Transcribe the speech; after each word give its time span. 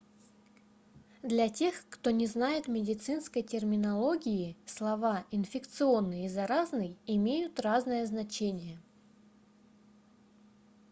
для 1.21 1.47
тех 1.47 1.85
кто 1.91 2.09
не 2.09 2.25
знает 2.25 2.67
медицинской 2.67 3.43
терминологии 3.43 4.57
слова 4.65 5.27
инфекционный 5.29 6.25
и 6.25 6.27
заразный 6.27 6.97
имеют 7.05 7.59
разное 7.59 8.03
значение 8.07 8.79